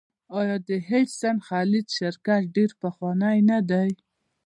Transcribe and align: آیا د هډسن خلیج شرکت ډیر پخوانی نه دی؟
آیا 0.39 0.55
د 0.67 0.69
هډسن 0.87 1.35
خلیج 1.47 1.87
شرکت 1.97 2.41
ډیر 2.55 2.69
پخوانی 2.83 3.37
نه 3.49 3.59
دی؟ 3.69 3.89